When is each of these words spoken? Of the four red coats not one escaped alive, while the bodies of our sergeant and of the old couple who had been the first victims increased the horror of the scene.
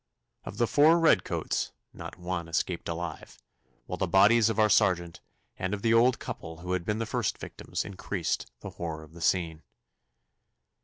Of 0.45 0.57
the 0.57 0.65
four 0.65 0.97
red 0.99 1.23
coats 1.23 1.73
not 1.93 2.17
one 2.17 2.47
escaped 2.47 2.89
alive, 2.89 3.37
while 3.85 3.97
the 3.99 4.07
bodies 4.07 4.49
of 4.49 4.57
our 4.59 4.67
sergeant 4.67 5.21
and 5.59 5.75
of 5.75 5.83
the 5.83 5.93
old 5.93 6.17
couple 6.17 6.61
who 6.61 6.71
had 6.71 6.83
been 6.85 6.97
the 6.97 7.05
first 7.05 7.37
victims 7.37 7.85
increased 7.85 8.51
the 8.61 8.71
horror 8.71 9.03
of 9.03 9.13
the 9.13 9.21
scene. 9.21 9.61